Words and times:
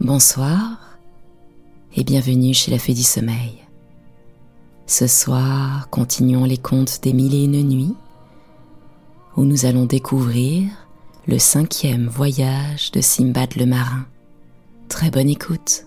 Bonsoir 0.00 0.98
et 1.94 2.04
bienvenue 2.04 2.52
chez 2.52 2.70
la 2.70 2.78
Fée 2.78 2.92
du 2.92 3.02
Sommeil. 3.02 3.54
Ce 4.86 5.06
soir, 5.06 5.88
continuons 5.88 6.44
les 6.44 6.58
contes 6.58 7.00
des 7.02 7.14
mille 7.14 7.34
et 7.34 7.44
une 7.44 7.62
nuits 7.62 7.94
où 9.38 9.44
nous 9.46 9.64
allons 9.64 9.86
découvrir 9.86 10.68
le 11.26 11.38
cinquième 11.38 12.08
voyage 12.08 12.92
de 12.92 13.00
Simbad 13.00 13.56
le 13.56 13.64
marin. 13.64 14.04
Très 14.88 15.10
bonne 15.10 15.30
écoute. 15.30 15.86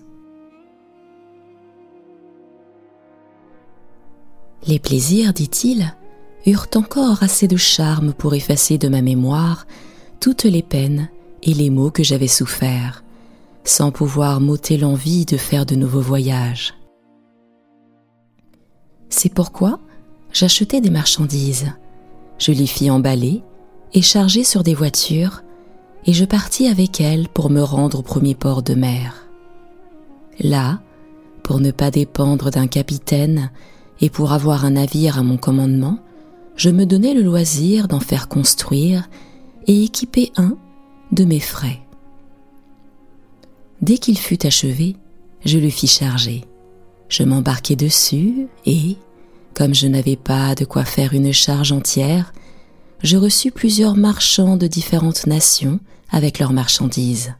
Les 4.66 4.80
plaisirs, 4.80 5.32
dit-il, 5.32 5.94
eurent 6.46 6.66
encore 6.74 7.22
assez 7.22 7.46
de 7.46 7.56
charme 7.56 8.12
pour 8.12 8.34
effacer 8.34 8.76
de 8.76 8.88
ma 8.88 9.02
mémoire 9.02 9.68
toutes 10.18 10.42
les 10.42 10.64
peines 10.64 11.08
et 11.44 11.54
les 11.54 11.70
maux 11.70 11.92
que 11.92 12.02
j'avais 12.02 12.26
soufferts, 12.26 13.04
sans 13.64 13.90
pouvoir 13.90 14.40
m'ôter 14.40 14.76
l'envie 14.76 15.26
de 15.26 15.36
faire 15.36 15.66
de 15.66 15.74
nouveaux 15.74 16.00
voyages. 16.00 16.74
C'est 19.08 19.32
pourquoi 19.32 19.80
j'achetai 20.32 20.80
des 20.80 20.90
marchandises, 20.90 21.72
je 22.38 22.52
les 22.52 22.66
fis 22.66 22.90
emballer 22.90 23.42
et 23.92 24.02
charger 24.02 24.44
sur 24.44 24.62
des 24.62 24.74
voitures, 24.74 25.42
et 26.06 26.12
je 26.12 26.24
partis 26.24 26.66
avec 26.68 27.00
elles 27.00 27.28
pour 27.28 27.50
me 27.50 27.60
rendre 27.60 27.98
au 27.98 28.02
premier 28.02 28.34
port 28.34 28.62
de 28.62 28.74
mer. 28.74 29.28
Là, 30.38 30.80
pour 31.42 31.60
ne 31.60 31.70
pas 31.70 31.90
dépendre 31.90 32.50
d'un 32.50 32.66
capitaine 32.66 33.50
et 34.00 34.08
pour 34.08 34.32
avoir 34.32 34.64
un 34.64 34.70
navire 34.70 35.18
à 35.18 35.22
mon 35.22 35.36
commandement, 35.36 35.98
je 36.56 36.70
me 36.70 36.86
donnai 36.86 37.12
le 37.12 37.22
loisir 37.22 37.88
d'en 37.88 38.00
faire 38.00 38.28
construire 38.28 39.08
et 39.66 39.84
équiper 39.84 40.32
un 40.36 40.56
de 41.12 41.24
mes 41.24 41.40
frais. 41.40 41.80
Dès 43.82 43.98
qu'il 43.98 44.18
fut 44.18 44.46
achevé, 44.46 44.96
je 45.44 45.58
le 45.58 45.70
fis 45.70 45.86
charger. 45.86 46.44
Je 47.08 47.22
m'embarquai 47.22 47.76
dessus 47.76 48.46
et, 48.66 48.96
comme 49.54 49.74
je 49.74 49.86
n'avais 49.86 50.16
pas 50.16 50.54
de 50.54 50.64
quoi 50.64 50.84
faire 50.84 51.14
une 51.14 51.32
charge 51.32 51.72
entière, 51.72 52.32
je 53.02 53.16
reçus 53.16 53.50
plusieurs 53.50 53.96
marchands 53.96 54.56
de 54.56 54.66
différentes 54.66 55.26
nations 55.26 55.80
avec 56.10 56.38
leurs 56.38 56.52
marchandises. 56.52 57.34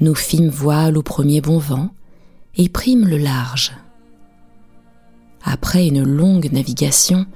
Nous 0.00 0.14
fîmes 0.14 0.48
voile 0.48 0.96
au 0.96 1.02
premier 1.02 1.40
bon 1.40 1.58
vent 1.58 1.90
et 2.56 2.68
prîmes 2.68 3.06
le 3.06 3.18
large. 3.18 3.72
Après 5.44 5.86
une 5.86 6.02
longue 6.02 6.50
navigation, 6.52 7.26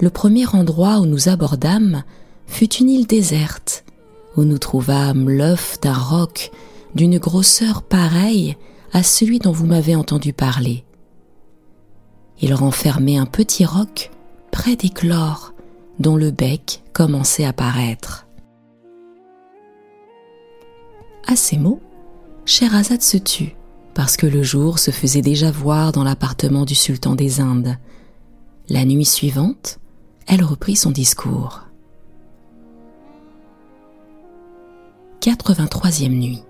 le 0.00 0.10
premier 0.10 0.46
endroit 0.48 0.98
où 0.98 1.06
nous 1.06 1.28
abordâmes 1.28 2.02
fut 2.46 2.72
une 2.74 2.90
île 2.90 3.06
déserte, 3.06 3.84
où 4.36 4.44
nous 4.44 4.58
trouvâmes 4.58 5.28
l'œuf 5.28 5.80
d'un 5.80 5.94
roc 5.94 6.50
d'une 6.94 7.18
grosseur 7.18 7.82
pareille 7.82 8.56
à 8.92 9.02
celui 9.02 9.38
dont 9.38 9.52
vous 9.52 9.66
m'avez 9.66 9.96
entendu 9.96 10.32
parler. 10.32 10.84
Il 12.40 12.54
renfermait 12.54 13.16
un 13.16 13.26
petit 13.26 13.64
roc 13.64 14.10
près 14.50 14.76
d'éclore, 14.76 15.52
dont 15.98 16.16
le 16.16 16.30
bec 16.30 16.82
commençait 16.92 17.44
à 17.44 17.52
paraître. 17.52 18.26
À 21.26 21.36
ces 21.36 21.56
mots, 21.56 21.80
Sherazade 22.44 23.02
se 23.02 23.16
tut, 23.16 23.56
parce 23.94 24.16
que 24.16 24.26
le 24.26 24.42
jour 24.42 24.78
se 24.78 24.90
faisait 24.90 25.22
déjà 25.22 25.50
voir 25.50 25.92
dans 25.92 26.04
l'appartement 26.04 26.64
du 26.64 26.74
sultan 26.74 27.14
des 27.14 27.40
Indes. 27.40 27.76
La 28.68 28.84
nuit 28.84 29.04
suivante, 29.04 29.78
elle 30.26 30.44
reprit 30.44 30.76
son 30.76 30.90
discours. 30.90 31.63
83e 35.24 36.08
nuit. 36.08 36.42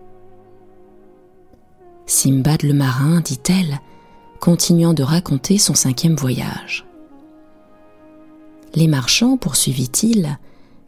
Simbad 2.06 2.64
le 2.64 2.74
marin, 2.74 3.20
dit-elle, 3.20 3.78
continuant 4.40 4.94
de 4.94 5.04
raconter 5.04 5.58
son 5.58 5.76
cinquième 5.76 6.16
voyage. 6.16 6.84
Les 8.74 8.88
marchands, 8.88 9.36
poursuivit-il, 9.36 10.40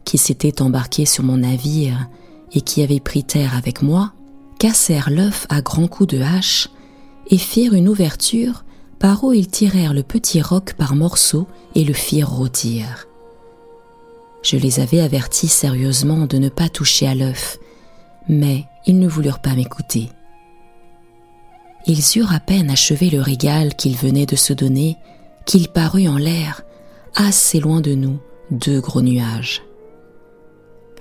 qui 0.03 0.17
s'étaient 0.17 0.61
embarqués 0.61 1.05
sur 1.05 1.23
mon 1.23 1.37
navire 1.37 2.09
et 2.51 2.59
qui 2.59 2.83
avaient 2.83 2.99
pris 2.99 3.23
terre 3.23 3.55
avec 3.55 3.81
moi, 3.81 4.11
cassèrent 4.59 5.09
l'œuf 5.09 5.47
à 5.47 5.61
grands 5.61 5.87
coups 5.87 6.13
de 6.13 6.21
hache 6.21 6.67
et 7.29 7.37
firent 7.37 7.73
une 7.73 7.87
ouverture 7.87 8.65
par 8.99 9.23
où 9.23 9.31
ils 9.31 9.47
tirèrent 9.47 9.93
le 9.93 10.03
petit 10.03 10.41
roc 10.41 10.73
par 10.73 10.93
morceaux 10.93 11.47
et 11.73 11.85
le 11.85 11.93
firent 11.93 12.31
rôtir. 12.31 13.07
Je 14.43 14.57
les 14.57 14.81
avais 14.81 14.99
avertis 14.99 15.47
sérieusement 15.47 16.25
de 16.25 16.37
ne 16.37 16.49
pas 16.49 16.67
toucher 16.67 17.07
à 17.07 17.15
l'œuf, 17.15 17.59
mais 18.27 18.65
ils 18.85 18.99
ne 18.99 19.07
voulurent 19.07 19.39
pas 19.39 19.55
m'écouter. 19.55 20.09
Ils 21.85 22.03
eurent 22.17 22.33
à 22.33 22.39
peine 22.39 22.69
achevé 22.69 23.09
le 23.09 23.21
régal 23.21 23.75
qu'ils 23.75 23.95
venaient 23.95 24.25
de 24.25 24.35
se 24.35 24.53
donner 24.53 24.97
qu'il 25.45 25.69
parut 25.69 26.07
en 26.07 26.17
l'air, 26.17 26.63
assez 27.15 27.59
loin 27.59 27.79
de 27.79 27.95
nous, 27.95 28.19
deux 28.51 28.81
gros 28.81 29.01
nuages. 29.01 29.63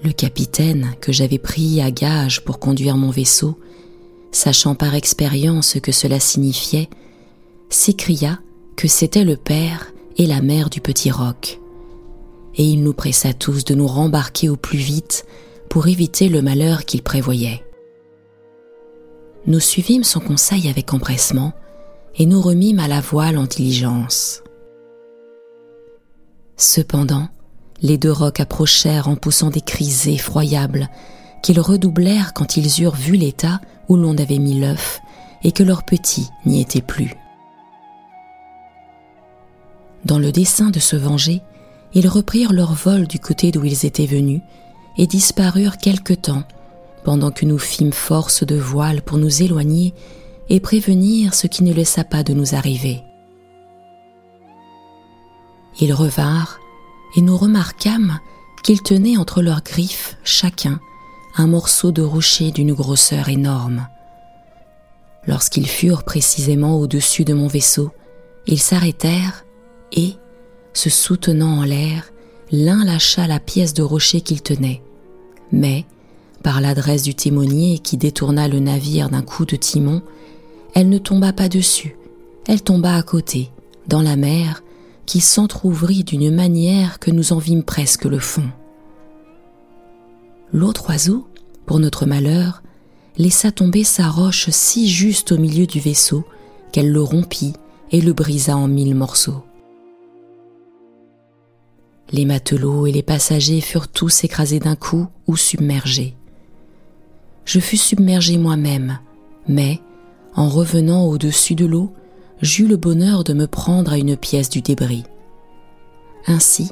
Le 0.05 0.13
capitaine, 0.13 0.95
que 1.01 1.13
j'avais 1.13 1.39
pris 1.39 1.81
à 1.81 1.91
gage 1.91 2.45
pour 2.45 2.61
conduire 2.61 2.97
mon 2.97 3.11
vaisseau, 3.11 3.59
sachant 4.31 4.75
par 4.75 4.95
expérience 4.95 5.79
que 5.83 5.91
cela 5.91 6.21
signifiait, 6.21 6.89
s'écria 7.71 8.39
que 8.77 8.87
c'était 8.87 9.25
le 9.25 9.37
père 9.37 9.93
et 10.19 10.27
la 10.27 10.43
mère 10.43 10.71
du 10.71 10.81
petit 10.81 11.11
roc. 11.11 11.59
Et 12.55 12.65
il 12.65 12.83
nous 12.83 12.95
pressa 12.95 13.33
tous 13.33 13.65
de 13.65 13.75
nous 13.75 13.87
rembarquer 13.87 14.49
au 14.49 14.57
plus 14.57 14.79
vite 14.79 15.27
pour 15.69 15.88
éviter 15.88 16.28
le 16.28 16.43
malheur 16.43 16.84
qu'il 16.84 17.03
prévoyait. 17.03 17.65
Nous 19.47 19.60
suivîmes 19.60 20.04
son 20.04 20.21
conseil 20.21 20.69
avec 20.69 20.93
empressement 20.93 21.53
et 22.16 22.27
nous 22.27 22.41
remîmes 22.41 22.81
à 22.81 22.88
la 22.88 23.00
voile 23.00 23.38
en 23.38 23.44
diligence. 23.44 24.43
Cependant, 26.56 27.28
les 27.82 27.99
deux 27.99 28.12
rocs 28.12 28.41
approchèrent 28.41 29.09
en 29.09 29.16
poussant 29.16 29.50
des 29.50 29.60
cris 29.60 29.94
effroyables 30.06 30.88
qu'ils 31.43 31.60
redoublèrent 31.60 32.33
quand 32.33 32.56
ils 32.56 32.83
eurent 32.83 32.97
vu 32.97 33.16
l'état 33.16 33.60
où 33.88 33.97
l'on 33.97 34.16
avait 34.19 34.38
mis 34.38 34.59
l'œuf 34.59 35.00
et 35.44 35.53
que 35.53 35.62
leur 35.62 35.84
petit 35.84 36.28
n'y 36.44 36.60
était 36.60 36.81
plus. 36.81 37.15
Dans 40.04 40.19
le 40.19 40.33
dessein 40.33 40.71
de 40.71 40.81
se 40.81 40.97
venger, 40.97 41.43
ils 41.94 42.09
reprirent 42.09 42.53
leur 42.53 42.75
vol 42.75 43.06
du 43.06 43.19
côté 43.19 43.53
d'où 43.53 43.65
ils 43.65 43.87
étaient 43.87 44.06
venus 44.06 44.41
et 44.99 45.07
disparurent 45.07 45.79
quelque 45.79 46.15
temps, 46.15 46.45
pendant 47.05 47.31
que 47.31 47.45
nous 47.47 47.59
fîmes 47.59 47.93
force 47.93 48.45
de 48.45 48.57
voile 48.57 49.03
pour 49.03 49.19
nous 49.19 49.43
éloigner 49.43 49.95
et 50.49 50.61
prévenir 50.61 51.34
ce 51.34 51.47
qui 51.47 51.65
ne 51.65 51.73
laissa 51.73 52.05
pas 52.05 52.23
de 52.23 52.33
nous 52.33 52.55
arriver. 52.55 53.03
Ils 55.81 55.93
revinrent 55.93 56.59
et 57.17 57.21
nous 57.21 57.37
remarquâmes 57.37 58.19
qu'ils 58.62 58.83
tenaient 58.83 59.17
entre 59.17 59.43
leurs 59.43 59.62
griffes 59.62 60.17
chacun 60.25 60.81
un 61.37 61.47
morceau 61.47 61.93
de 61.93 62.03
rocher 62.03 62.51
d'une 62.51 62.73
grosseur 62.73 63.28
énorme. 63.28 63.87
Lorsqu'ils 65.27 65.67
furent 65.67 66.05
précisément 66.05 66.78
au-dessus 66.78 67.25
de 67.25 67.34
mon 67.34 67.47
vaisseau, 67.47 67.91
ils 68.47 68.61
s'arrêtèrent 68.61 69.45
et, 69.93 70.15
se 70.73 70.89
soutenant 70.89 71.59
en 71.59 71.63
l'air, 71.65 72.11
l'un 72.53 72.84
lâcha 72.84 73.27
la 73.27 73.41
pièce 73.41 73.75
de 73.75 73.83
rocher 73.83 74.21
qu'il 74.21 74.41
tenait. 74.43 74.83
Mais, 75.53 75.84
par 76.43 76.61
l'adresse 76.61 77.03
du 77.03 77.15
timonier 77.15 77.79
qui 77.79 77.97
détourna 77.97 78.49
le 78.49 78.61
navire 78.61 79.09
d'un 79.09 79.23
coup 79.23 79.45
de 79.45 79.57
timon, 79.57 80.03
elle 80.75 80.89
ne 80.89 80.99
tomba 80.99 81.33
pas 81.33 81.49
dessus, 81.49 81.97
elle 82.47 82.62
tomba 82.62 82.95
à 82.95 83.03
côté, 83.03 83.51
dans 83.89 84.03
la 84.03 84.17
mer, 84.17 84.62
qui 85.07 85.21
s'entr'ouvrit 85.21 86.05
d'une 86.05 86.34
manière 86.34 86.99
que 86.99 87.11
nous 87.11 87.33
en 87.33 87.39
vîmes 87.39 87.62
presque 87.62 88.05
le 88.05 88.19
fond. 88.19 88.49
L'autre 90.53 90.91
oiseau, 90.91 91.27
pour 91.65 91.78
notre 91.78 92.07
malheur, 92.07 92.63
laissa 93.19 93.51
tomber 93.51 93.84
sa 93.84 94.09
roche 94.09 94.51
si 94.51 94.89
juste 94.89 95.33
au 95.33 95.39
milieu 95.39 95.66
du 95.66 95.81
vaisseau 95.81 96.25
qu'elle 96.72 96.91
le 96.91 97.01
rompit 97.01 97.54
et 97.91 98.01
le 98.01 98.13
brisa 98.13 98.57
en 98.57 98.69
mille 98.69 98.95
morceaux. 98.95 99.43
Les 102.13 102.25
matelots 102.25 102.87
et 102.87 102.93
les 102.93 103.03
passagers 103.03 103.61
furent 103.61 103.89
tous 103.89 104.25
écrasés 104.25 104.61
d'un 104.61 104.77
coup 104.77 105.07
ou 105.27 105.37
submergés. 105.37 106.15
Je 107.45 107.59
fus 107.59 107.77
submergé 107.77 108.39
moi-même, 108.39 108.99
mais, 109.49 109.81
en 110.35 110.49
revenant 110.49 111.07
au-dessus 111.07 111.55
de 111.55 111.67
l'eau, 111.67 111.93
j'eus 112.43 112.67
le 112.67 112.77
bonheur 112.77 113.25
de 113.25 113.33
me 113.33 113.47
prendre 113.47 113.93
à 113.93 113.99
une 113.99 114.17
pièce 114.17 114.51
du 114.51 114.61
débris. 114.61 115.05
Ainsi, 116.27 116.71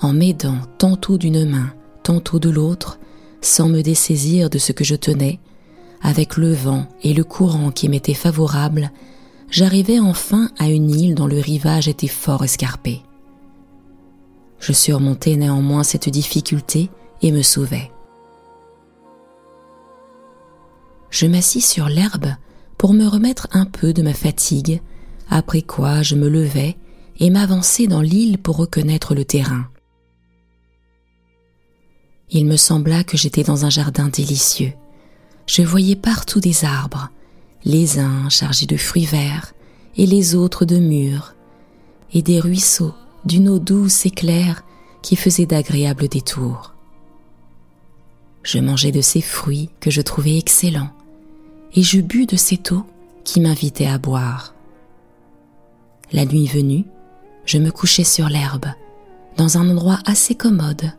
en 0.00 0.12
m'aidant 0.12 0.58
tantôt 0.78 1.18
d'une 1.18 1.48
main, 1.48 1.72
tantôt 2.02 2.38
de 2.38 2.50
l'autre, 2.50 2.98
sans 3.40 3.68
me 3.68 3.82
dessaisir 3.82 4.50
de 4.50 4.58
ce 4.58 4.72
que 4.72 4.84
je 4.84 4.96
tenais, 4.96 5.38
avec 6.02 6.36
le 6.36 6.52
vent 6.52 6.86
et 7.02 7.14
le 7.14 7.24
courant 7.24 7.70
qui 7.70 7.88
m'étaient 7.88 8.14
favorables, 8.14 8.90
j'arrivai 9.50 9.98
enfin 9.98 10.50
à 10.58 10.68
une 10.68 10.90
île 10.90 11.14
dont 11.14 11.26
le 11.26 11.40
rivage 11.40 11.88
était 11.88 12.06
fort 12.06 12.44
escarpé. 12.44 13.02
Je 14.58 14.72
surmontai 14.72 15.36
néanmoins 15.36 15.82
cette 15.82 16.08
difficulté 16.08 16.90
et 17.22 17.32
me 17.32 17.42
sauvai. 17.42 17.90
je 21.10 21.26
m'assis 21.26 21.60
sur 21.60 21.88
l'herbe 21.88 22.34
pour 22.76 22.94
me 22.94 23.06
remettre 23.06 23.48
un 23.50 23.64
peu 23.64 23.92
de 23.92 24.02
ma 24.02 24.14
fatigue, 24.14 24.80
après 25.28 25.62
quoi 25.62 26.02
je 26.02 26.14
me 26.14 26.28
levai 26.28 26.76
et 27.18 27.30
m'avançai 27.30 27.86
dans 27.86 28.00
l'île 28.00 28.38
pour 28.38 28.56
reconnaître 28.56 29.14
le 29.14 29.24
terrain. 29.24 29.66
Il 32.30 32.46
me 32.46 32.56
sembla 32.56 33.04
que 33.04 33.16
j'étais 33.16 33.42
dans 33.42 33.64
un 33.64 33.70
jardin 33.70 34.08
délicieux. 34.08 34.74
Je 35.46 35.62
voyais 35.62 35.96
partout 35.96 36.40
des 36.40 36.64
arbres, 36.64 37.08
les 37.64 37.98
uns 37.98 38.28
chargés 38.28 38.66
de 38.66 38.76
fruits 38.76 39.06
verts 39.06 39.54
et 39.96 40.06
les 40.06 40.34
autres 40.34 40.64
de 40.64 40.78
mûres, 40.78 41.34
et 42.12 42.22
des 42.22 42.38
ruisseaux 42.38 42.94
d'une 43.24 43.48
eau 43.48 43.58
douce 43.58 44.06
et 44.06 44.10
claire 44.10 44.64
qui 45.02 45.16
faisaient 45.16 45.46
d'agréables 45.46 46.08
détours. 46.08 46.74
Je 48.42 48.58
mangeais 48.58 48.92
de 48.92 49.00
ces 49.00 49.20
fruits 49.20 49.70
que 49.80 49.90
je 49.90 50.00
trouvais 50.00 50.38
excellents, 50.38 50.90
et 51.74 51.82
je 51.82 52.00
bus 52.00 52.26
de 52.26 52.36
cette 52.36 52.72
eau 52.72 52.84
qui 53.24 53.40
m'invitait 53.40 53.86
à 53.86 53.98
boire. 53.98 54.54
La 56.12 56.24
nuit 56.24 56.46
venue, 56.46 56.84
je 57.44 57.58
me 57.58 57.70
couchai 57.70 58.04
sur 58.04 58.28
l'herbe, 58.28 58.66
dans 59.36 59.58
un 59.58 59.68
endroit 59.70 59.98
assez 60.06 60.34
commode, 60.34 60.92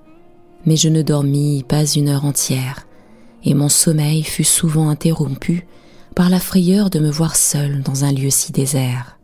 mais 0.66 0.76
je 0.76 0.90
ne 0.90 1.02
dormis 1.02 1.64
pas 1.68 1.86
une 1.86 2.10
heure 2.10 2.26
entière, 2.26 2.86
et 3.44 3.54
mon 3.54 3.70
sommeil 3.70 4.24
fut 4.24 4.44
souvent 4.44 4.90
interrompu 4.90 5.66
par 6.16 6.30
la 6.30 6.40
frayeur 6.40 6.90
de 6.90 7.00
me 7.00 7.10
voir 7.10 7.36
seul 7.36 7.82
dans 7.82 8.04
un 8.04 8.12
lieu 8.12 8.30
si 8.30 8.52
désert. 8.52 9.18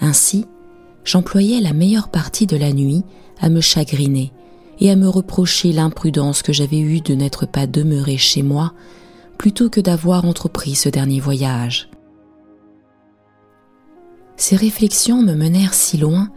Ainsi, 0.00 0.46
j'employais 1.04 1.60
la 1.60 1.72
meilleure 1.72 2.08
partie 2.08 2.46
de 2.46 2.56
la 2.56 2.72
nuit 2.72 3.02
à 3.40 3.48
me 3.48 3.60
chagriner 3.60 4.32
et 4.80 4.90
à 4.90 4.96
me 4.96 5.08
reprocher 5.08 5.72
l'imprudence 5.72 6.42
que 6.42 6.52
j'avais 6.52 6.80
eue 6.80 7.00
de 7.00 7.14
n'être 7.14 7.46
pas 7.46 7.66
demeuré 7.66 8.16
chez 8.16 8.42
moi 8.42 8.72
plutôt 9.38 9.70
que 9.70 9.80
d'avoir 9.80 10.24
entrepris 10.24 10.74
ce 10.74 10.88
dernier 10.88 11.20
voyage. 11.20 11.88
Ces 14.36 14.56
réflexions 14.56 15.22
me 15.22 15.34
menèrent 15.34 15.74
si 15.74 15.98
loin 15.98 16.30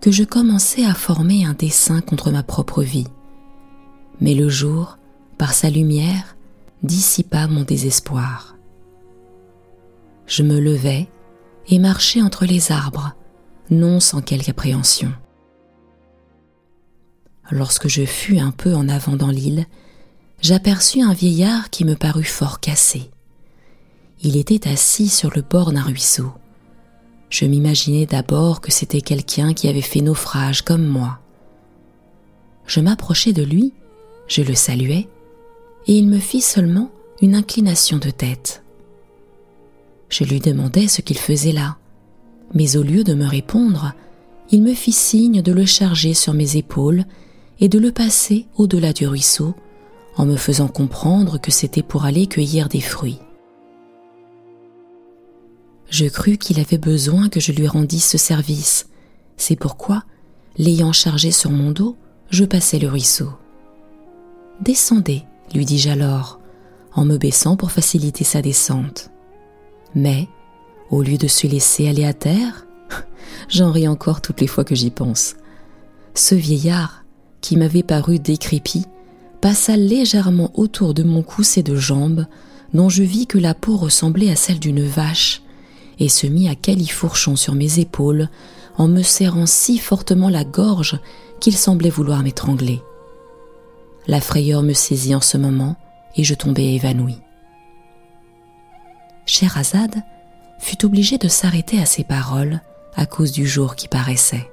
que 0.00 0.10
je 0.10 0.24
commençai 0.24 0.84
à 0.84 0.94
former 0.94 1.44
un 1.44 1.54
dessein 1.54 2.00
contre 2.00 2.30
ma 2.30 2.42
propre 2.42 2.82
vie. 2.82 3.06
Mais 4.20 4.34
le 4.34 4.48
jour, 4.48 4.98
par 5.38 5.52
sa 5.54 5.70
lumière, 5.70 6.36
dissipa 6.82 7.46
mon 7.46 7.62
désespoir. 7.62 8.56
Je 10.26 10.42
me 10.42 10.58
levai 10.58 11.08
et 11.68 11.78
marchai 11.78 12.22
entre 12.22 12.44
les 12.44 12.70
arbres, 12.70 13.14
non 13.70 14.00
sans 14.00 14.20
quelque 14.20 14.50
appréhension. 14.50 15.12
Lorsque 17.50 17.88
je 17.88 18.04
fus 18.04 18.38
un 18.38 18.50
peu 18.50 18.74
en 18.74 18.88
avant 18.88 19.16
dans 19.16 19.30
l'île, 19.30 19.66
j'aperçus 20.40 21.02
un 21.02 21.12
vieillard 21.12 21.70
qui 21.70 21.84
me 21.84 21.94
parut 21.94 22.24
fort 22.24 22.60
cassé. 22.60 23.10
Il 24.22 24.36
était 24.36 24.68
assis 24.68 25.08
sur 25.08 25.30
le 25.34 25.42
bord 25.42 25.72
d'un 25.72 25.82
ruisseau. 25.82 26.32
Je 27.28 27.44
m'imaginai 27.44 28.06
d'abord 28.06 28.60
que 28.60 28.72
c'était 28.72 29.00
quelqu'un 29.00 29.54
qui 29.54 29.68
avait 29.68 29.80
fait 29.80 30.00
naufrage 30.00 30.62
comme 30.62 30.86
moi. 30.86 31.18
Je 32.66 32.80
m'approchai 32.80 33.32
de 33.32 33.42
lui, 33.42 33.74
je 34.26 34.42
le 34.42 34.54
saluai, 34.54 35.08
et 35.86 35.98
il 35.98 36.08
me 36.08 36.18
fit 36.18 36.40
seulement 36.40 36.90
une 37.20 37.34
inclination 37.34 37.98
de 37.98 38.10
tête. 38.10 38.62
Je 40.08 40.24
lui 40.24 40.40
demandai 40.40 40.88
ce 40.88 41.02
qu'il 41.02 41.18
faisait 41.18 41.52
là, 41.52 41.76
mais 42.52 42.76
au 42.76 42.82
lieu 42.82 43.04
de 43.04 43.14
me 43.14 43.26
répondre, 43.26 43.92
il 44.50 44.62
me 44.62 44.74
fit 44.74 44.92
signe 44.92 45.42
de 45.42 45.52
le 45.52 45.64
charger 45.64 46.14
sur 46.14 46.34
mes 46.34 46.56
épaules 46.56 47.04
et 47.60 47.68
de 47.68 47.78
le 47.78 47.92
passer 47.92 48.46
au-delà 48.56 48.92
du 48.92 49.06
ruisseau 49.06 49.54
en 50.16 50.26
me 50.26 50.36
faisant 50.36 50.68
comprendre 50.68 51.40
que 51.40 51.50
c'était 51.50 51.82
pour 51.82 52.04
aller 52.04 52.26
cueillir 52.26 52.68
des 52.68 52.80
fruits. 52.80 53.18
Je 55.90 56.06
crus 56.06 56.38
qu'il 56.38 56.60
avait 56.60 56.78
besoin 56.78 57.28
que 57.28 57.40
je 57.40 57.52
lui 57.52 57.66
rendisse 57.66 58.08
ce 58.08 58.18
service, 58.18 58.88
c'est 59.36 59.56
pourquoi, 59.56 60.04
l'ayant 60.56 60.92
chargé 60.92 61.30
sur 61.30 61.50
mon 61.50 61.70
dos, 61.70 61.96
je 62.30 62.44
passai 62.44 62.78
le 62.78 62.88
ruisseau. 62.88 63.30
Descendez, 64.60 65.24
lui 65.54 65.64
dis-je 65.64 65.90
alors, 65.90 66.40
en 66.94 67.04
me 67.04 67.16
baissant 67.16 67.56
pour 67.56 67.72
faciliter 67.72 68.24
sa 68.24 68.40
descente. 68.40 69.10
Mais, 69.94 70.28
au 70.90 71.02
lieu 71.02 71.16
de 71.16 71.28
se 71.28 71.46
laisser 71.46 71.88
aller 71.88 72.04
à 72.04 72.12
terre, 72.12 72.66
j'en 73.48 73.72
ris 73.72 73.88
encore 73.88 74.20
toutes 74.20 74.40
les 74.40 74.46
fois 74.46 74.64
que 74.64 74.74
j'y 74.74 74.90
pense. 74.90 75.36
Ce 76.14 76.34
vieillard, 76.34 77.04
qui 77.40 77.56
m'avait 77.56 77.82
paru 77.82 78.18
décrépit, 78.18 78.86
passa 79.40 79.76
légèrement 79.76 80.50
autour 80.54 80.94
de 80.94 81.02
mon 81.02 81.22
cou 81.22 81.42
ses 81.42 81.62
deux 81.62 81.76
jambes, 81.76 82.26
dont 82.72 82.88
je 82.88 83.02
vis 83.02 83.26
que 83.26 83.38
la 83.38 83.54
peau 83.54 83.76
ressemblait 83.76 84.30
à 84.30 84.36
celle 84.36 84.58
d'une 84.58 84.86
vache, 84.86 85.42
et 85.98 86.08
se 86.08 86.26
mit 86.26 86.48
à 86.48 86.54
califourchon 86.54 87.36
sur 87.36 87.54
mes 87.54 87.78
épaules 87.78 88.28
en 88.76 88.88
me 88.88 89.02
serrant 89.02 89.46
si 89.46 89.78
fortement 89.78 90.28
la 90.28 90.44
gorge 90.44 90.98
qu'il 91.40 91.56
semblait 91.56 91.90
vouloir 91.90 92.22
m'étrangler. 92.22 92.80
La 94.06 94.20
frayeur 94.20 94.62
me 94.62 94.72
saisit 94.72 95.14
en 95.14 95.20
ce 95.20 95.38
moment 95.38 95.76
et 96.16 96.24
je 96.24 96.34
tombai 96.34 96.74
évanoui. 96.74 97.16
Scheherazade 99.26 100.02
fut 100.64 100.84
obligée 100.84 101.18
de 101.18 101.28
s'arrêter 101.28 101.78
à 101.78 101.84
ces 101.84 102.04
paroles 102.04 102.60
à 102.96 103.06
cause 103.06 103.32
du 103.32 103.46
jour 103.46 103.76
qui 103.76 103.86
paraissait. 103.86 104.50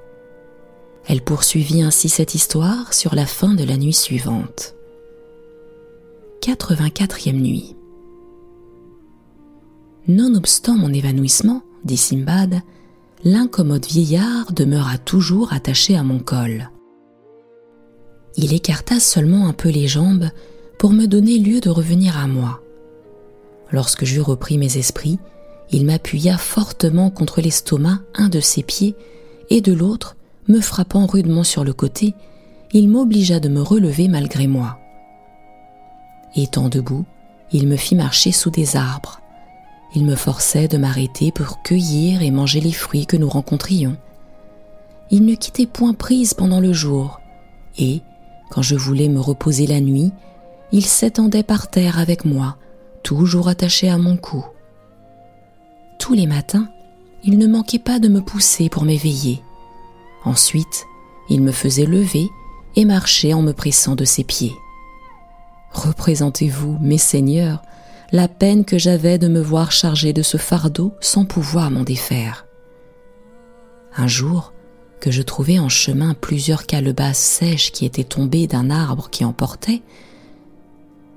Elle 1.08 1.22
poursuivit 1.22 1.82
ainsi 1.82 2.08
cette 2.08 2.34
histoire 2.34 2.92
sur 2.92 3.14
la 3.14 3.26
fin 3.26 3.54
de 3.54 3.64
la 3.64 3.76
nuit 3.76 3.94
suivante. 3.94 4.74
84e 6.42 7.32
nuit. 7.32 7.76
Nonobstant 10.06 10.76
mon 10.76 10.92
évanouissement, 10.92 11.62
dit 11.84 11.96
Simbad, 11.96 12.60
l'incommode 13.24 13.86
vieillard 13.86 14.52
demeura 14.52 14.98
toujours 14.98 15.52
attaché 15.52 15.96
à 15.96 16.02
mon 16.02 16.18
col. 16.18 16.70
Il 18.36 18.52
écarta 18.52 19.00
seulement 19.00 19.46
un 19.46 19.52
peu 19.52 19.70
les 19.70 19.88
jambes 19.88 20.28
pour 20.78 20.92
me 20.92 21.06
donner 21.06 21.38
lieu 21.38 21.60
de 21.60 21.70
revenir 21.70 22.18
à 22.18 22.26
moi. 22.26 22.60
Lorsque 23.70 24.04
j'eus 24.04 24.20
repris 24.20 24.58
mes 24.58 24.76
esprits, 24.76 25.18
il 25.72 25.86
m'appuya 25.86 26.36
fortement 26.36 27.10
contre 27.10 27.40
l'estomac 27.40 27.98
un 28.14 28.28
de 28.28 28.40
ses 28.40 28.62
pieds 28.62 28.94
et 29.50 29.60
de 29.60 29.72
l'autre 29.72 30.16
me 30.48 30.60
frappant 30.60 31.06
rudement 31.06 31.44
sur 31.44 31.64
le 31.64 31.72
côté, 31.72 32.14
il 32.72 32.88
m'obligea 32.88 33.40
de 33.40 33.48
me 33.48 33.62
relever 33.62 34.08
malgré 34.08 34.46
moi. 34.46 34.78
Étant 36.34 36.68
debout, 36.68 37.04
il 37.52 37.68
me 37.68 37.76
fit 37.76 37.94
marcher 37.94 38.32
sous 38.32 38.50
des 38.50 38.76
arbres. 38.76 39.20
Il 39.94 40.04
me 40.04 40.14
forçait 40.14 40.68
de 40.68 40.78
m'arrêter 40.78 41.32
pour 41.32 41.62
cueillir 41.62 42.22
et 42.22 42.30
manger 42.30 42.60
les 42.60 42.72
fruits 42.72 43.06
que 43.06 43.16
nous 43.16 43.28
rencontrions. 43.28 43.96
Il 45.10 45.26
ne 45.26 45.34
quittait 45.34 45.66
point 45.66 45.92
prise 45.92 46.32
pendant 46.32 46.60
le 46.60 46.72
jour, 46.72 47.20
et, 47.78 48.00
quand 48.50 48.62
je 48.62 48.74
voulais 48.74 49.08
me 49.08 49.20
reposer 49.20 49.66
la 49.66 49.80
nuit, 49.80 50.12
il 50.72 50.86
s'étendait 50.86 51.42
par 51.42 51.68
terre 51.68 51.98
avec 51.98 52.24
moi, 52.24 52.56
toujours 53.02 53.48
attaché 53.48 53.90
à 53.90 53.98
mon 53.98 54.16
cou. 54.16 54.44
Tous 56.02 56.14
les 56.14 56.26
matins, 56.26 56.68
il 57.22 57.38
ne 57.38 57.46
manquait 57.46 57.78
pas 57.78 58.00
de 58.00 58.08
me 58.08 58.22
pousser 58.22 58.68
pour 58.68 58.84
m'éveiller. 58.84 59.40
Ensuite, 60.24 60.84
il 61.28 61.42
me 61.42 61.52
faisait 61.52 61.86
lever 61.86 62.28
et 62.74 62.84
marcher 62.84 63.32
en 63.34 63.40
me 63.40 63.52
pressant 63.52 63.94
de 63.94 64.04
ses 64.04 64.24
pieds. 64.24 64.52
Représentez-vous, 65.70 66.76
mes 66.80 66.98
seigneurs, 66.98 67.62
la 68.10 68.26
peine 68.26 68.64
que 68.64 68.78
j'avais 68.78 69.16
de 69.16 69.28
me 69.28 69.40
voir 69.40 69.70
chargé 69.70 70.12
de 70.12 70.22
ce 70.22 70.38
fardeau 70.38 70.92
sans 71.00 71.24
pouvoir 71.24 71.70
m'en 71.70 71.84
défaire. 71.84 72.48
Un 73.96 74.08
jour, 74.08 74.52
que 74.98 75.12
je 75.12 75.22
trouvais 75.22 75.60
en 75.60 75.68
chemin 75.68 76.14
plusieurs 76.14 76.66
calebasses 76.66 77.18
sèches 77.18 77.70
qui 77.70 77.84
étaient 77.84 78.02
tombées 78.02 78.48
d'un 78.48 78.70
arbre 78.70 79.08
qui 79.08 79.24
en 79.24 79.32
portait, 79.32 79.82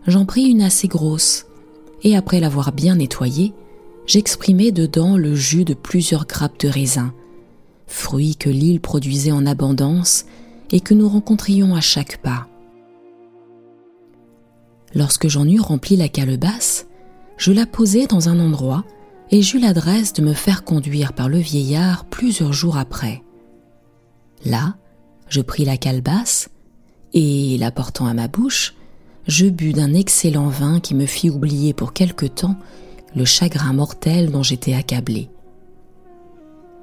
j'en 0.06 0.27
pris 0.27 0.44
une 0.44 0.62
assez 0.62 0.88
grosse, 0.88 1.48
et 2.04 2.15
après 2.15 2.39
l'avoir 2.39 2.72
bien 2.72 2.98
nettoyée, 2.98 3.56
j'exprimai 4.06 4.72
dedans 4.72 5.18
le 5.18 5.36
jus 5.36 5.66
de 5.66 5.74
plusieurs 5.74 6.26
grappes 6.26 6.60
de 6.60 6.68
raisin, 6.68 7.14
fruits 7.88 8.36
que 8.36 8.50
l'île 8.50 8.82
produisait 8.82 9.32
en 9.32 9.46
abondance 9.46 10.26
et 10.72 10.80
que 10.80 10.94
nous 10.94 11.10
rencontrions 11.10 11.76
à 11.76 11.82
chaque 11.82 12.18
pas. 12.22 12.48
Lorsque 14.94 15.28
j'en 15.28 15.48
eus 15.48 15.60
rempli 15.60 15.96
la 15.96 16.08
calebasse, 16.08 16.88
je 17.38 17.52
la 17.52 17.66
posai 17.66 18.08
dans 18.08 18.30
un 18.30 18.40
endroit 18.40 18.86
et 19.32 19.42
j'eus 19.42 19.60
l'adresse 19.60 20.14
de 20.14 20.22
me 20.22 20.34
faire 20.34 20.64
conduire 20.64 21.14
par 21.14 21.28
le 21.28 21.38
vieillard 21.38 22.06
plusieurs 22.06 22.54
jours 22.54 22.78
après. 22.78 23.24
Là, 24.46 24.76
je 25.28 25.42
pris 25.42 25.66
la 25.66 25.78
calebasse 25.78 26.50
et, 27.14 27.58
la 27.58 27.72
portant 27.72 28.06
à 28.06 28.14
ma 28.14 28.28
bouche, 28.28 28.76
je 29.28 29.48
bus 29.48 29.74
d'un 29.74 29.94
excellent 29.94 30.48
vin 30.48 30.80
qui 30.80 30.94
me 30.94 31.06
fit 31.06 31.30
oublier 31.30 31.74
pour 31.74 31.94
quelque 31.94 32.26
temps 32.26 32.58
le 33.15 33.25
chagrin 33.25 33.74
mortel 33.74 34.31
dont 34.31 34.43
j'étais 34.43 34.74
accablé. 34.74 35.29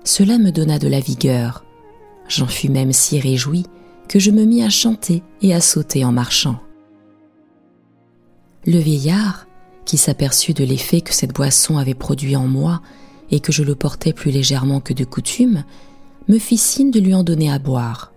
Cela 0.04 0.38
me 0.38 0.50
donna 0.50 0.78
de 0.78 0.88
la 0.88 1.00
vigueur. 1.00 1.64
J'en 2.28 2.46
fus 2.46 2.68
même 2.68 2.92
si 2.92 3.20
réjoui 3.20 3.66
que 4.08 4.18
je 4.18 4.30
me 4.30 4.44
mis 4.44 4.62
à 4.62 4.70
chanter 4.70 5.22
et 5.42 5.54
à 5.54 5.60
sauter 5.60 6.04
en 6.04 6.12
marchant. 6.12 6.58
Le 8.66 8.78
vieillard, 8.78 9.46
qui 9.84 9.96
s'aperçut 9.96 10.54
de 10.54 10.64
l'effet 10.64 11.00
que 11.00 11.14
cette 11.14 11.34
boisson 11.34 11.78
avait 11.78 11.94
produit 11.94 12.36
en 12.36 12.46
moi 12.46 12.80
et 13.30 13.40
que 13.40 13.52
je 13.52 13.62
le 13.62 13.74
portais 13.74 14.12
plus 14.12 14.30
légèrement 14.30 14.80
que 14.80 14.92
de 14.92 15.04
coutume, 15.04 15.64
me 16.28 16.38
fit 16.38 16.58
signe 16.58 16.90
de 16.90 17.00
lui 17.00 17.14
en 17.14 17.24
donner 17.24 17.50
à 17.50 17.58
boire. 17.58 18.12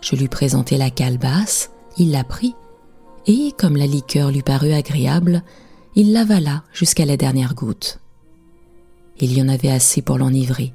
Je 0.00 0.16
lui 0.16 0.28
présentai 0.28 0.76
la 0.76 0.90
calebasse, 0.90 1.70
il 1.98 2.10
la 2.10 2.24
prit, 2.24 2.54
et, 3.26 3.52
comme 3.56 3.76
la 3.76 3.86
liqueur 3.86 4.30
lui 4.30 4.42
parut 4.42 4.72
agréable, 4.72 5.42
il 5.96 6.12
l'avala 6.12 6.62
jusqu'à 6.74 7.06
la 7.06 7.16
dernière 7.16 7.54
goutte. 7.54 8.00
Il 9.18 9.32
y 9.32 9.40
en 9.40 9.48
avait 9.48 9.70
assez 9.70 10.02
pour 10.02 10.18
l'enivrer. 10.18 10.74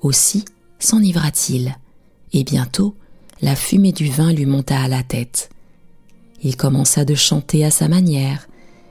Aussi 0.00 0.44
s'enivra-t-il, 0.78 1.76
et 2.32 2.44
bientôt 2.44 2.94
la 3.42 3.56
fumée 3.56 3.92
du 3.92 4.08
vin 4.08 4.32
lui 4.32 4.46
monta 4.46 4.80
à 4.80 4.86
la 4.86 5.02
tête. 5.02 5.50
Il 6.42 6.56
commença 6.56 7.04
de 7.04 7.16
chanter 7.16 7.64
à 7.64 7.70
sa 7.70 7.88
manière 7.88 8.48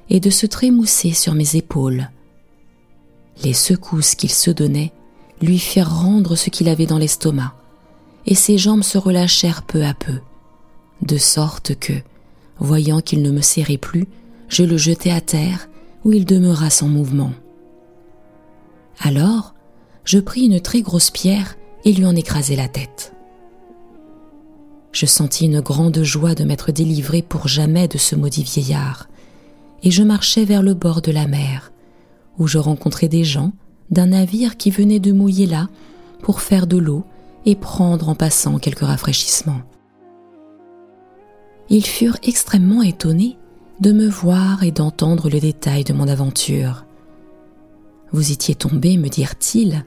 et 0.09 0.19
de 0.19 0.29
se 0.29 0.45
trémousser 0.45 1.13
sur 1.13 1.33
mes 1.33 1.55
épaules. 1.55 2.09
Les 3.43 3.53
secousses 3.53 4.15
qu'il 4.15 4.31
se 4.31 4.51
donnait 4.51 4.91
lui 5.41 5.59
firent 5.59 6.01
rendre 6.01 6.35
ce 6.35 6.49
qu'il 6.49 6.67
avait 6.67 6.87
dans 6.87 6.97
l'estomac, 6.97 7.55
et 8.25 8.35
ses 8.35 8.57
jambes 8.57 8.83
se 8.83 8.97
relâchèrent 8.97 9.63
peu 9.63 9.85
à 9.85 9.93
peu, 9.93 10.19
de 11.01 11.17
sorte 11.17 11.79
que, 11.79 11.93
voyant 12.59 12.99
qu'il 12.99 13.21
ne 13.21 13.31
me 13.31 13.41
serrait 13.41 13.77
plus, 13.77 14.07
je 14.49 14.63
le 14.63 14.77
jetai 14.77 15.11
à 15.11 15.21
terre, 15.21 15.69
où 16.03 16.11
il 16.11 16.25
demeura 16.25 16.69
sans 16.69 16.87
mouvement. 16.87 17.31
Alors, 18.99 19.53
je 20.03 20.19
pris 20.19 20.45
une 20.45 20.59
très 20.59 20.81
grosse 20.81 21.11
pierre 21.11 21.55
et 21.85 21.93
lui 21.93 22.05
en 22.05 22.15
écrasai 22.15 22.55
la 22.55 22.67
tête. 22.67 23.13
Je 24.91 25.05
sentis 25.05 25.45
une 25.45 25.61
grande 25.61 26.01
joie 26.01 26.35
de 26.35 26.43
m'être 26.43 26.71
délivré 26.71 27.21
pour 27.21 27.47
jamais 27.47 27.87
de 27.87 27.97
ce 27.97 28.15
maudit 28.15 28.43
vieillard, 28.43 29.07
et 29.83 29.91
je 29.91 30.03
marchai 30.03 30.45
vers 30.45 30.63
le 30.63 30.73
bord 30.73 31.01
de 31.01 31.11
la 31.11 31.27
mer, 31.27 31.71
où 32.37 32.47
je 32.47 32.57
rencontrai 32.57 33.07
des 33.07 33.23
gens 33.23 33.53
d'un 33.91 34.07
navire 34.07 34.57
qui 34.57 34.71
venait 34.71 34.99
de 34.99 35.11
mouiller 35.11 35.45
là 35.45 35.69
pour 36.21 36.41
faire 36.41 36.67
de 36.67 36.77
l'eau 36.77 37.05
et 37.45 37.55
prendre 37.55 38.09
en 38.09 38.15
passant 38.15 38.59
quelques 38.59 38.79
rafraîchissements. 38.79 39.61
Ils 41.69 41.85
furent 41.85 42.17
extrêmement 42.23 42.81
étonnés 42.81 43.37
de 43.79 43.93
me 43.93 44.09
voir 44.09 44.63
et 44.63 44.71
d'entendre 44.71 45.29
le 45.29 45.39
détail 45.39 45.85
de 45.85 45.93
mon 45.93 46.07
aventure. 46.07 46.85
Vous 48.11 48.31
étiez 48.31 48.53
tombé, 48.55 48.97
me 48.97 49.07
dirent-ils, 49.07 49.85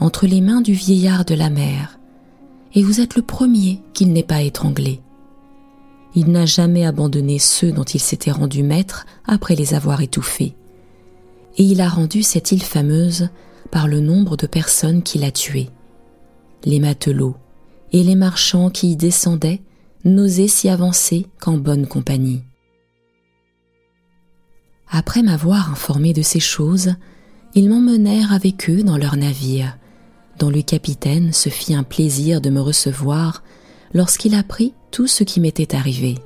entre 0.00 0.26
les 0.26 0.40
mains 0.40 0.62
du 0.62 0.72
vieillard 0.72 1.24
de 1.24 1.34
la 1.34 1.50
mer, 1.50 1.98
et 2.74 2.82
vous 2.82 3.00
êtes 3.00 3.16
le 3.16 3.22
premier 3.22 3.82
qu'il 3.92 4.12
n'ait 4.12 4.22
pas 4.22 4.42
étranglé. 4.42 5.00
Il 6.14 6.30
n'a 6.30 6.46
jamais 6.46 6.86
abandonné 6.86 7.38
ceux 7.38 7.72
dont 7.72 7.84
il 7.84 8.00
s'était 8.00 8.30
rendu 8.30 8.62
maître 8.62 9.04
après 9.26 9.56
les 9.56 9.74
avoir 9.74 10.00
étouffés. 10.00 10.54
Et 11.56 11.64
il 11.64 11.80
a 11.80 11.88
rendu 11.88 12.22
cette 12.22 12.50
île 12.50 12.62
fameuse 12.62 13.28
par 13.70 13.88
le 13.88 14.00
nombre 14.00 14.36
de 14.36 14.46
personnes 14.46 15.02
qu'il 15.02 15.24
a 15.24 15.30
tuées. 15.30 15.70
Les 16.64 16.80
matelots 16.80 17.36
et 17.92 18.02
les 18.02 18.14
marchands 18.14 18.70
qui 18.70 18.92
y 18.92 18.96
descendaient 18.96 19.60
n'osaient 20.04 20.48
s'y 20.48 20.68
avancer 20.68 21.26
qu'en 21.40 21.58
bonne 21.58 21.86
compagnie. 21.86 22.42
Après 24.90 25.22
m'avoir 25.22 25.70
informé 25.70 26.12
de 26.12 26.22
ces 26.22 26.40
choses, 26.40 26.94
ils 27.54 27.68
m'emmenèrent 27.68 28.32
avec 28.32 28.68
eux 28.68 28.82
dans 28.82 28.96
leur 28.96 29.16
navire, 29.16 29.76
dont 30.38 30.50
le 30.50 30.62
capitaine 30.62 31.32
se 31.32 31.48
fit 31.48 31.74
un 31.74 31.82
plaisir 31.82 32.40
de 32.40 32.50
me 32.50 32.60
recevoir 32.60 33.42
lorsqu'il 33.92 34.34
apprit 34.34 34.74
tout 34.90 35.06
ce 35.06 35.24
qui 35.24 35.40
m'était 35.40 35.74
arrivé. 35.74 36.16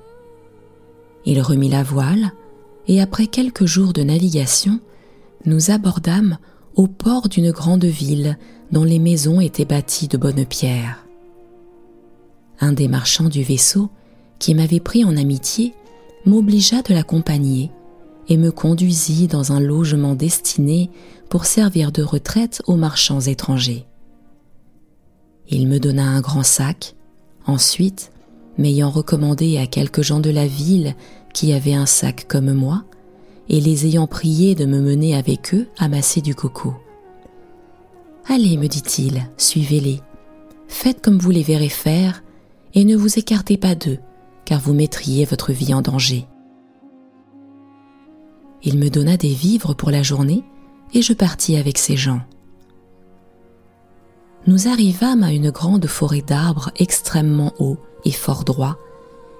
Il 1.24 1.40
remit 1.40 1.68
la 1.68 1.82
voile, 1.82 2.32
et 2.86 3.00
après 3.00 3.26
quelques 3.26 3.66
jours 3.66 3.92
de 3.92 4.02
navigation, 4.02 4.80
nous 5.44 5.70
abordâmes 5.70 6.38
au 6.74 6.86
port 6.86 7.28
d'une 7.28 7.50
grande 7.50 7.84
ville 7.84 8.38
dont 8.72 8.84
les 8.84 8.98
maisons 8.98 9.40
étaient 9.40 9.64
bâties 9.64 10.08
de 10.08 10.16
bonnes 10.16 10.46
pierres. 10.46 11.04
Un 12.60 12.72
des 12.72 12.88
marchands 12.88 13.28
du 13.28 13.42
vaisseau, 13.42 13.90
qui 14.38 14.54
m'avait 14.54 14.80
pris 14.80 15.04
en 15.04 15.16
amitié, 15.16 15.74
m'obligea 16.24 16.82
de 16.82 16.94
l'accompagner 16.94 17.70
et 18.28 18.36
me 18.36 18.50
conduisit 18.50 19.26
dans 19.26 19.52
un 19.52 19.60
logement 19.60 20.14
destiné 20.14 20.90
pour 21.28 21.44
servir 21.44 21.92
de 21.92 22.02
retraite 22.02 22.62
aux 22.66 22.76
marchands 22.76 23.20
étrangers. 23.20 23.86
Il 25.48 25.66
me 25.66 25.78
donna 25.78 26.04
un 26.04 26.20
grand 26.20 26.42
sac. 26.42 26.94
Ensuite, 27.46 28.12
m'ayant 28.58 28.90
recommandé 28.90 29.56
à 29.56 29.66
quelques 29.66 30.02
gens 30.02 30.20
de 30.20 30.30
la 30.30 30.46
ville 30.46 30.94
qui 31.32 31.52
avaient 31.52 31.74
un 31.74 31.86
sac 31.86 32.26
comme 32.28 32.52
moi, 32.52 32.84
et 33.48 33.60
les 33.60 33.86
ayant 33.86 34.06
priés 34.06 34.54
de 34.54 34.66
me 34.66 34.80
mener 34.80 35.16
avec 35.16 35.54
eux 35.54 35.68
amasser 35.78 36.20
du 36.20 36.34
coco. 36.34 36.74
Allez, 38.26 38.58
me 38.58 38.66
dit-il, 38.66 39.26
suivez-les. 39.38 40.00
Faites 40.66 41.00
comme 41.00 41.18
vous 41.18 41.30
les 41.30 41.42
verrez 41.42 41.70
faire, 41.70 42.22
et 42.74 42.84
ne 42.84 42.94
vous 42.94 43.18
écartez 43.18 43.56
pas 43.56 43.74
d'eux, 43.74 43.98
car 44.44 44.60
vous 44.60 44.74
mettriez 44.74 45.24
votre 45.24 45.52
vie 45.52 45.72
en 45.72 45.80
danger. 45.80 46.26
Il 48.62 48.78
me 48.78 48.90
donna 48.90 49.16
des 49.16 49.32
vivres 49.32 49.74
pour 49.74 49.90
la 49.90 50.02
journée, 50.02 50.44
et 50.94 51.02
je 51.02 51.12
partis 51.12 51.56
avec 51.56 51.78
ces 51.78 51.96
gens 51.96 52.20
nous 54.48 54.66
arrivâmes 54.66 55.22
à 55.22 55.32
une 55.32 55.50
grande 55.50 55.86
forêt 55.86 56.22
d'arbres 56.22 56.70
extrêmement 56.76 57.52
hauts 57.58 57.76
et 58.04 58.12
fort 58.12 58.44
droits, 58.44 58.78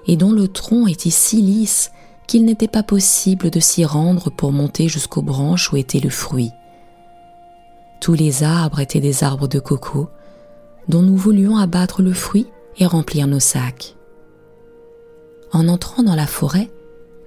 et 0.05 0.15
dont 0.17 0.31
le 0.31 0.47
tronc 0.47 0.87
était 0.87 1.09
si 1.09 1.41
lisse 1.41 1.91
qu'il 2.27 2.45
n'était 2.45 2.67
pas 2.67 2.83
possible 2.83 3.49
de 3.49 3.59
s'y 3.59 3.85
rendre 3.85 4.29
pour 4.29 4.51
monter 4.51 4.87
jusqu'aux 4.87 5.23
branches 5.23 5.73
où 5.73 5.77
était 5.77 5.99
le 5.99 6.11
fruit. 6.11 6.51
Tous 7.99 8.13
les 8.13 8.43
arbres 8.43 8.79
étaient 8.79 8.99
des 8.99 9.23
arbres 9.23 9.47
de 9.47 9.59
coco, 9.59 10.09
dont 10.87 11.01
nous 11.01 11.17
voulions 11.17 11.57
abattre 11.57 12.03
le 12.03 12.13
fruit 12.13 12.47
et 12.77 12.85
remplir 12.85 13.25
nos 13.25 13.39
sacs. 13.39 13.95
En 15.51 15.67
entrant 15.67 16.03
dans 16.03 16.15
la 16.15 16.27
forêt, 16.27 16.69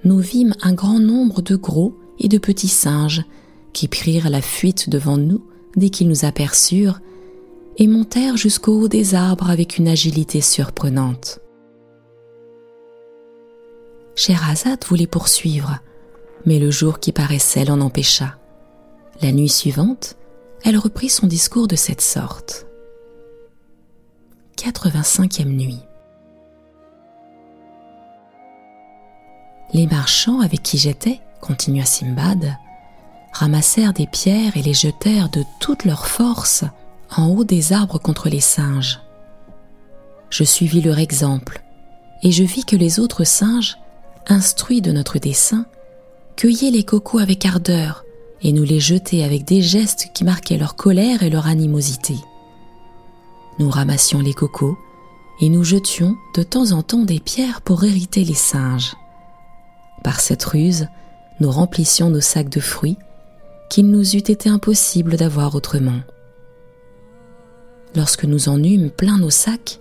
nous 0.03 0.19
vîmes 0.19 0.53
un 0.61 0.73
grand 0.73 0.99
nombre 0.99 1.41
de 1.41 1.55
gros 1.55 1.95
et 2.19 2.27
de 2.27 2.37
petits 2.37 2.67
singes 2.67 3.23
qui 3.71 3.87
prirent 3.87 4.29
la 4.29 4.41
fuite 4.41 4.89
devant 4.89 5.17
nous 5.17 5.43
dès 5.75 5.89
qu'ils 5.89 6.07
nous 6.07 6.25
aperçurent 6.25 6.99
et 7.77 7.87
montèrent 7.87 8.37
jusqu'au 8.37 8.81
haut 8.81 8.87
des 8.87 9.15
arbres 9.15 9.49
avec 9.49 9.77
une 9.77 9.87
agilité 9.87 10.41
surprenante. 10.41 11.39
Scheherazade 14.15 14.85
voulait 14.85 15.07
poursuivre, 15.07 15.79
mais 16.45 16.59
le 16.59 16.69
jour 16.69 16.99
qui 16.99 17.11
paraissait 17.11 17.65
l'en 17.65 17.81
empêcha. 17.81 18.37
La 19.21 19.31
nuit 19.31 19.49
suivante, 19.49 20.17
elle 20.63 20.77
reprit 20.77 21.09
son 21.09 21.25
discours 21.25 21.67
de 21.67 21.75
cette 21.75 22.01
sorte. 22.01 22.67
85e 24.57 25.45
nuit. 25.45 25.79
Les 29.73 29.87
marchands 29.87 30.39
avec 30.39 30.61
qui 30.61 30.77
j'étais, 30.77 31.19
continua 31.41 31.85
Simbad, 31.85 32.57
ramassèrent 33.31 33.93
des 33.93 34.05
pierres 34.05 34.55
et 34.55 34.61
les 34.61 34.73
jetèrent 34.73 35.29
de 35.29 35.43
toute 35.59 35.83
leur 35.85 36.05
force 36.05 36.63
en 37.15 37.29
haut 37.29 37.43
des 37.43 37.73
arbres 37.73 37.99
contre 37.99 38.29
les 38.29 38.39
singes. 38.39 38.99
Je 40.29 40.43
suivis 40.43 40.81
leur 40.81 40.99
exemple, 40.99 41.63
et 42.21 42.31
je 42.31 42.43
vis 42.43 42.65
que 42.65 42.75
les 42.75 42.99
autres 42.99 43.23
singes, 43.23 43.77
instruits 44.27 44.81
de 44.81 44.91
notre 44.91 45.17
dessein, 45.17 45.65
cueillaient 46.35 46.71
les 46.71 46.83
cocos 46.83 47.19
avec 47.19 47.45
ardeur 47.45 48.05
et 48.43 48.51
nous 48.51 48.63
les 48.63 48.79
jetaient 48.79 49.23
avec 49.23 49.45
des 49.45 49.61
gestes 49.61 50.11
qui 50.13 50.23
marquaient 50.23 50.57
leur 50.57 50.75
colère 50.75 51.23
et 51.23 51.29
leur 51.29 51.47
animosité. 51.47 52.15
Nous 53.59 53.69
ramassions 53.69 54.19
les 54.19 54.33
cocos 54.33 54.77
et 55.41 55.49
nous 55.49 55.63
jetions 55.63 56.15
de 56.35 56.43
temps 56.43 56.71
en 56.71 56.83
temps 56.83 57.05
des 57.05 57.19
pierres 57.19 57.61
pour 57.61 57.83
hériter 57.83 58.23
les 58.23 58.33
singes. 58.33 58.95
Par 60.03 60.19
cette 60.19 60.43
ruse, 60.43 60.87
nous 61.39 61.49
remplissions 61.49 62.09
nos 62.09 62.21
sacs 62.21 62.49
de 62.49 62.59
fruits 62.59 62.97
qu'il 63.69 63.89
nous 63.89 64.15
eût 64.15 64.19
été 64.19 64.49
impossible 64.49 65.15
d'avoir 65.15 65.55
autrement. 65.55 66.01
Lorsque 67.95 68.25
nous 68.25 68.49
en 68.49 68.61
eûmes 68.61 68.91
plein 68.91 69.17
nos 69.17 69.29
sacs, 69.29 69.79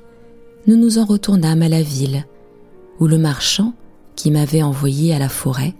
nous 0.67 0.77
nous 0.77 0.99
en 0.99 1.05
retournâmes 1.05 1.63
à 1.63 1.69
la 1.69 1.83
ville, 1.83 2.27
où 3.01 3.07
le 3.07 3.19
marchand, 3.19 3.75
qui 4.17 4.31
m'avait 4.31 4.63
envoyé 4.63 5.15
à 5.15 5.19
la 5.19 5.29
forêt, 5.29 5.75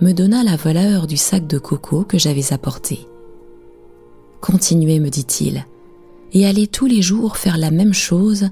me 0.00 0.12
donna 0.12 0.42
la 0.42 0.56
valeur 0.56 1.06
du 1.06 1.16
sac 1.16 1.46
de 1.46 1.58
coco 1.58 2.02
que 2.02 2.18
j'avais 2.18 2.52
apporté. 2.52 3.06
Continuez, 4.40 4.98
me 4.98 5.08
dit-il, 5.08 5.64
et 6.32 6.46
allez 6.46 6.66
tous 6.66 6.86
les 6.86 7.00
jours 7.00 7.36
faire 7.36 7.56
la 7.56 7.70
même 7.70 7.94
chose 7.94 8.48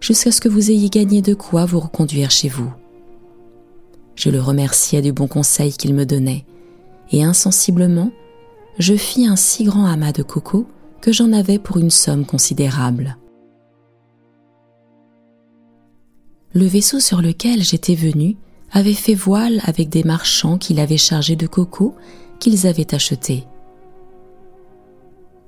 jusqu'à 0.00 0.30
ce 0.30 0.40
que 0.40 0.48
vous 0.48 0.70
ayez 0.70 0.88
gagné 0.88 1.20
de 1.20 1.34
quoi 1.34 1.64
vous 1.64 1.80
reconduire 1.80 2.30
chez 2.30 2.48
vous. 2.48 2.70
Je 4.14 4.30
le 4.30 4.40
remerciai 4.40 5.02
du 5.02 5.12
bon 5.12 5.26
conseil 5.26 5.72
qu'il 5.72 5.94
me 5.94 6.06
donnait, 6.06 6.44
et 7.10 7.24
insensiblement, 7.24 8.10
je 8.78 8.94
fis 8.94 9.26
un 9.26 9.36
si 9.36 9.64
grand 9.64 9.86
amas 9.86 10.12
de 10.12 10.22
coco 10.22 10.66
que 11.00 11.12
j'en 11.12 11.32
avais 11.32 11.58
pour 11.58 11.78
une 11.78 11.90
somme 11.90 12.24
considérable. 12.24 13.16
Le 16.54 16.66
vaisseau 16.66 17.00
sur 17.00 17.20
lequel 17.20 17.62
j'étais 17.62 17.94
venu 17.94 18.36
avaient 18.72 18.94
fait 18.94 19.14
voile 19.14 19.60
avec 19.64 19.88
des 19.88 20.04
marchands 20.04 20.58
qui 20.58 20.74
l'avaient 20.74 20.96
chargé 20.96 21.36
de 21.36 21.46
coco 21.46 21.94
qu'ils 22.38 22.66
avaient 22.66 22.94
achetés. 22.94 23.44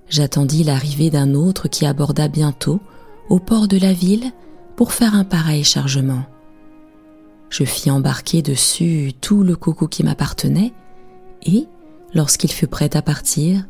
J'attendis 0.09 0.63
l'arrivée 0.63 1.11
d'un 1.11 1.35
autre 1.35 1.69
qui 1.69 1.87
aborda 1.87 2.29
bientôt 2.29 2.81
au 3.29 3.39
port 3.39 3.67
de 3.67 3.79
la 3.79 3.93
ville 3.93 4.31
pour 4.77 4.93
faire 4.93 5.15
un 5.15 5.25
pareil 5.25 5.65
chargement. 5.65 6.25
Je 7.59 7.65
fis 7.65 7.91
embarquer 7.91 8.43
dessus 8.43 9.15
tout 9.23 9.43
le 9.43 9.57
coco 9.57 9.89
qui 9.89 10.03
m'appartenait 10.05 10.75
et, 11.43 11.67
lorsqu'il 12.13 12.53
fut 12.53 12.67
prêt 12.67 12.95
à 12.95 13.01
partir, 13.01 13.67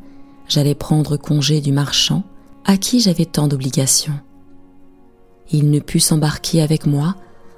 j'allais 0.49 0.75
prendre 0.75 1.17
congé 1.17 1.61
du 1.61 1.71
marchand 1.71 2.25
à 2.65 2.79
qui 2.79 2.99
j'avais 2.99 3.27
tant 3.27 3.47
d'obligations. 3.47 4.19
Il 5.53 5.71
ne 5.71 5.79
put 5.79 6.01
s'embarquer 6.01 6.63
avec 6.63 6.85
moi 6.85 7.15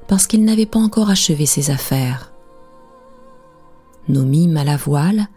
parce 0.06 0.26
qu'il 0.26 0.44
n'avait 0.44 0.66
pas 0.66 0.78
encore 0.78 1.08
achevé 1.08 1.46
ses 1.46 1.70
affaires. 1.70 2.30
Nous 4.08 4.26
mîmes 4.26 4.58
à 4.58 4.64
la 4.64 4.76
voile 4.76 5.28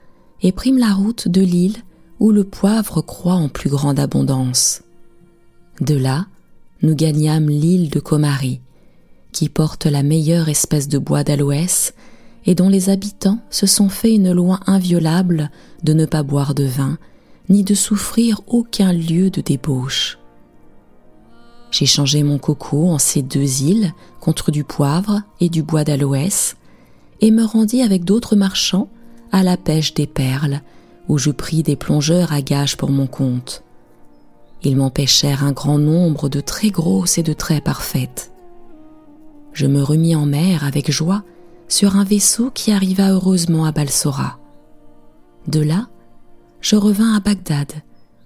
et 0.41 0.51
prîmes 0.51 0.77
la 0.77 0.93
route 0.93 1.29
de 1.29 1.39
l'île 1.39 1.77
où 2.19 2.31
le 2.31 2.43
poivre 2.43 3.00
croît 3.01 3.36
en 3.36 3.48
plus 3.48 3.69
grande 3.69 3.98
abondance. 3.98 4.81
De 5.79 5.95
là, 5.95 6.25
nous 6.81 6.95
gagnâmes 6.95 7.48
l'île 7.48 7.89
de 7.89 8.01
Comari, 8.01 8.60
qui 9.31 9.50
porte 9.50 9.85
la 9.85 10.03
meilleure 10.03 10.50
espèce 10.50 10.88
de 10.88 10.97
bois 10.97 11.23
d'aloès 11.23 11.93
et 12.45 12.55
dont 12.55 12.69
les 12.69 12.89
habitants 12.89 13.39
se 13.50 13.67
sont 13.67 13.89
fait 13.89 14.13
une 14.13 14.31
loi 14.31 14.59
inviolable 14.65 15.51
de 15.83 15.93
ne 15.93 16.05
pas 16.05 16.23
boire 16.23 16.55
de 16.55 16.63
vin, 16.63 16.97
ni 17.50 17.63
de 17.63 17.75
souffrir 17.75 18.41
aucun 18.47 18.93
lieu 18.93 19.29
de 19.29 19.41
débauche. 19.41 20.17
J'ai 21.71 22.23
mon 22.23 22.38
coco 22.38 22.89
en 22.89 22.97
ces 22.97 23.21
deux 23.21 23.61
îles 23.61 23.93
contre 24.19 24.51
du 24.51 24.63
poivre 24.63 25.21
et 25.39 25.50
du 25.50 25.63
bois 25.63 25.83
d'aloès, 25.83 26.57
et 27.21 27.31
me 27.31 27.45
rendis 27.45 27.81
avec 27.81 28.03
d'autres 28.03 28.35
marchands 28.35 28.89
à 29.31 29.43
la 29.43 29.55
pêche 29.55 29.93
des 29.93 30.07
perles 30.07 30.61
où 31.07 31.17
je 31.17 31.31
pris 31.31 31.63
des 31.63 31.75
plongeurs 31.75 32.33
à 32.33 32.41
gage 32.41 32.77
pour 32.77 32.89
mon 32.89 33.07
compte. 33.07 33.63
Ils 34.63 34.75
m'empêchèrent 34.75 35.43
un 35.43 35.51
grand 35.51 35.79
nombre 35.79 36.29
de 36.29 36.41
très 36.41 36.69
grosses 36.69 37.17
et 37.17 37.23
de 37.23 37.33
très 37.33 37.61
parfaites. 37.61 38.31
Je 39.53 39.67
me 39.67 39.84
remis 39.84 40.15
en 40.15 40.25
mer 40.25 40.63
avec 40.63 40.91
joie 40.91 41.24
sur 41.67 41.96
un 41.96 42.03
vaisseau 42.03 42.51
qui 42.51 42.72
arriva 42.72 43.12
heureusement 43.12 43.65
à 43.65 43.72
Balsora. 43.72 44.39
De 45.48 45.62
là, 45.62 45.88
je 46.62 46.75
revins 46.75 47.15
à 47.15 47.20
Bagdad, 47.20 47.72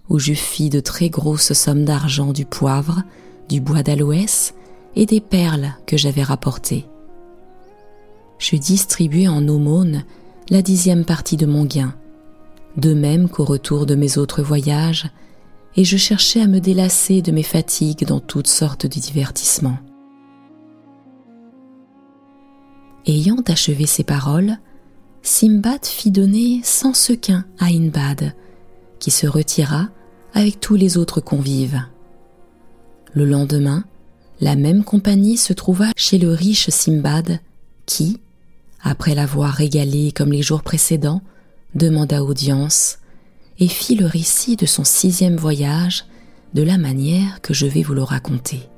où 0.10 0.20
je 0.20 0.34
fis 0.34 0.70
de 0.70 0.80
très 0.80 1.10
grosses 1.10 1.54
sommes 1.54 1.86
d'argent 1.86 2.34
du 2.34 2.46
poivre, 2.46 3.04
du 3.50 3.62
bois 3.62 3.84
d'aloès 3.84 4.54
et 4.96 5.06
des 5.06 5.22
perles 5.22 5.74
que 5.86 5.98
j'avais 5.98 6.24
rapportées. 6.24 6.86
Je 8.38 8.56
distribuai 8.58 9.28
en 9.28 9.48
aumône 9.48 10.04
la 10.50 10.62
dixième 10.62 11.06
partie 11.06 11.38
de 11.38 11.46
mon 11.46 11.66
gain, 11.66 11.96
de 12.78 12.94
même 12.94 13.30
qu'au 13.30 13.46
retour 13.46 13.86
de 13.86 13.96
mes 13.96 14.18
autres 14.18 14.44
voyages, 14.44 15.10
et 15.78 15.84
je 15.84 15.98
cherchais 15.98 16.42
à 16.42 16.48
me 16.48 16.60
délasser 16.60 17.22
de 17.22 17.32
mes 17.32 17.44
fatigues 17.44 18.06
dans 18.06 18.20
toutes 18.20 18.48
sortes 18.48 18.86
de 18.86 19.00
divertissements. 19.00 19.78
Ayant 23.08 23.44
achevé 23.48 23.86
ces 23.86 24.04
paroles, 24.04 24.58
Simbad 25.22 25.86
fit 25.86 26.12
donner 26.12 26.62
cent 26.64 26.94
sequins 26.94 27.46
à 27.60 27.66
Inbad, 27.66 28.34
qui 29.00 29.12
se 29.12 29.28
retira 29.28 29.90
avec 30.34 30.60
tous 30.60 30.76
les 30.76 30.98
autres 30.98 31.22
convives. 31.22 31.82
Le 33.14 33.26
lendemain, 33.26 33.86
la 34.42 34.56
même 34.56 34.84
compagnie 34.84 35.38
se 35.38 35.54
trouva 35.54 35.92
chez 35.96 36.18
le 36.18 36.32
riche 36.32 36.70
Simbad, 36.70 37.40
qui, 37.86 38.20
après 38.82 39.16
l'avoir 39.16 39.54
régalé 39.54 40.12
comme 40.12 40.32
les 40.32 40.42
jours 40.42 40.64
précédents, 40.64 41.22
demanda 41.76 42.24
audience 42.24 43.00
et 43.60 43.68
fit 43.68 43.96
le 43.96 44.06
récit 44.06 44.56
de 44.56 44.66
son 44.66 44.84
sixième 44.84 45.38
voyage 45.38 46.06
de 46.54 46.64
la 46.64 46.78
manière 46.78 47.42
que 47.42 47.54
je 47.54 47.66
vais 47.66 47.84
vous 47.84 47.94
le 47.94 48.04
raconter. 48.04 48.70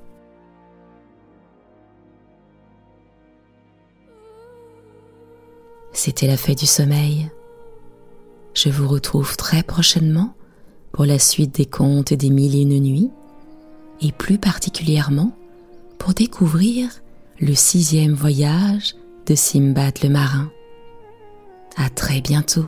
C'était 5.98 6.28
la 6.28 6.38
fête 6.38 6.60
du 6.60 6.68
sommeil. 6.68 7.28
Je 8.54 8.70
vous 8.70 8.88
retrouve 8.88 9.36
très 9.36 9.64
prochainement 9.64 10.36
pour 10.92 11.06
la 11.06 11.18
suite 11.18 11.56
des 11.56 11.66
contes 11.66 12.14
des 12.14 12.30
mille 12.30 12.54
et 12.54 12.62
une 12.62 12.80
nuits, 12.80 13.10
et 14.02 14.12
plus 14.12 14.38
particulièrement 14.38 15.32
pour 15.98 16.14
découvrir 16.14 16.88
le 17.40 17.56
sixième 17.56 18.14
voyage 18.14 18.94
de 19.26 19.34
Simbad 19.34 19.98
le 20.04 20.10
marin. 20.10 20.52
À 21.78 21.90
très 21.90 22.22
bientôt. 22.22 22.68